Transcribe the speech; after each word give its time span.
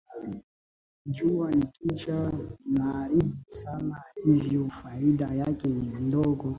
Jua 1.05 1.51
likija 1.51 2.31
linaharibu 2.65 3.37
sana 3.47 4.01
hivyo 4.23 4.69
faida 4.69 5.27
yake 5.27 5.67
ni 5.67 5.81
ndogo 5.81 6.49